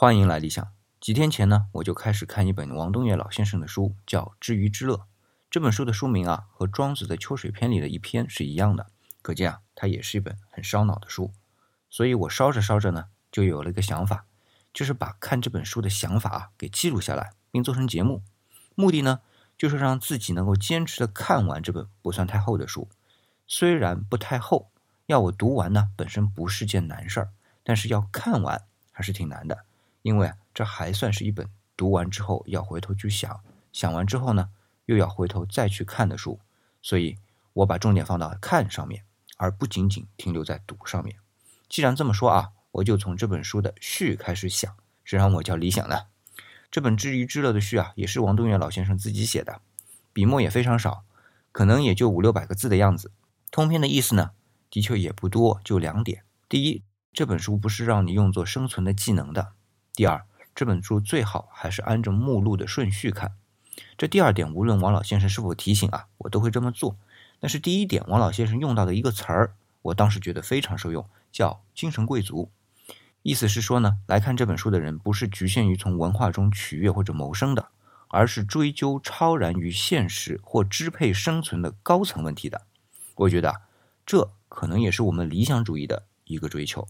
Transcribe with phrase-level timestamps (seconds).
[0.00, 0.64] 欢迎来理想。
[1.00, 4.94] 几天前呢，我就开始看一本王东岳老先生的书，叫《知鱼之乐》。
[5.50, 8.86] 这本书的书名啊，和庄子的《秋水篇》里的一篇是一样的，
[9.22, 11.32] 可见啊，它也是一本很烧脑的书。
[11.90, 14.24] 所以我烧着烧着呢，就有了一个想法，
[14.72, 18.22] 就是把看这本书的想法啊给记录下来，并做成节目。
[18.76, 19.22] 目的呢，
[19.56, 22.88] 就是让自己能够坚持的看完这本不算太厚的书。
[23.48, 24.70] 虽然不太厚，
[25.06, 27.30] 要我读完呢，本身不是件难事儿，
[27.64, 28.62] 但是要看完。
[28.92, 29.64] 还是挺难的，
[30.02, 33.40] 因为，这还算是一本读完之后要回头去想，
[33.72, 34.50] 想完之后呢，
[34.86, 36.40] 又要回头再去看的书，
[36.80, 37.16] 所以
[37.52, 39.04] 我把重点放到看上面，
[39.36, 41.16] 而不仅仅停留在读上面。
[41.68, 46.06] 既然这么说啊，我就从这本书的序开始想，谁让我叫李想呢？
[46.70, 49.60] 这本《知鱼知乐》的序啊，也是王东岳老先生自己写的，
[50.12, 51.04] 笔墨也非常少，
[51.52, 53.10] 可能也就五六百个字的样子。
[53.50, 54.30] 通篇的意思呢，
[54.70, 56.82] 的确也不多，就两点：第一。
[57.10, 59.54] 这本书不是让你用作生存的技能的。
[59.98, 63.32] 第二，这本书最好还是按照目录的顺序看。
[63.96, 66.96] 这第二点，无论王老先生是否提醒啊，我都会这么做。
[67.40, 72.48] 但是第一点，王老先生用到的一个词儿，我当时觉得非常受用，叫“精神贵族”。
[73.24, 77.70] 意思是说呢，来看这本书的人不是局限于从文化中取悦或者谋生的，
[78.06, 82.62] 而是追究超然于现实或支配生存的高层问题的。
[83.16, 83.62] 我觉得
[84.06, 86.86] 这可能也是我们理想主义的一个追求。